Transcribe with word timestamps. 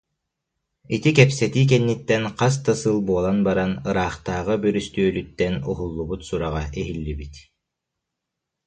Ити 0.95 1.11
кэпсэтии 1.17 1.67
кэнниттэн 1.71 2.23
хас 2.37 2.55
да 2.65 2.73
сыл 2.81 2.97
буолан 3.07 3.37
баран 3.47 3.71
ыраахтааҕы 3.89 4.55
бүрүстүөлүттэн 4.63 5.53
уһуллубут 5.71 6.21
сураҕа 6.27 6.63
иһиллибит 6.81 7.33